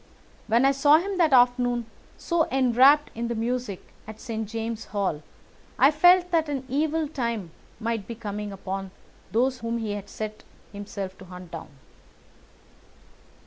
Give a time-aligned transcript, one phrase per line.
[0.47, 1.85] When I saw him that afternoon
[2.17, 4.49] so enwrapped in the music at St.
[4.49, 5.21] James's Hall
[5.77, 8.89] I felt that an evil time might be coming upon
[9.31, 10.43] those whom he had set
[10.73, 11.67] himself to hunt down.